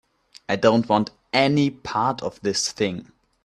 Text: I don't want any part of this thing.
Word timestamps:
I 0.49 0.55
don't 0.55 0.89
want 0.89 1.11
any 1.31 1.69
part 1.69 2.23
of 2.23 2.41
this 2.41 2.71
thing. 2.71 3.11